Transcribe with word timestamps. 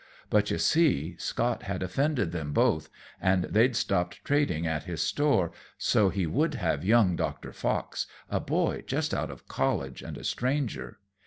But, 0.31 0.49
you 0.49 0.57
see, 0.57 1.15
Scott 1.19 1.61
had 1.61 1.83
offended 1.83 2.31
them 2.31 2.53
both, 2.53 2.89
and 3.21 3.43
they'd 3.43 3.75
stopped 3.75 4.25
trading 4.25 4.65
at 4.65 4.85
his 4.85 5.03
store, 5.03 5.51
so 5.77 6.09
he 6.09 6.25
would 6.25 6.55
have 6.55 6.83
young 6.83 7.15
Doctor 7.15 7.53
Fox, 7.53 8.07
a 8.27 8.39
boy 8.39 8.81
just 8.87 9.13
out 9.13 9.29
of 9.29 9.47
college 9.47 10.01
and 10.01 10.17
a 10.17 10.23
stranger. 10.23 10.97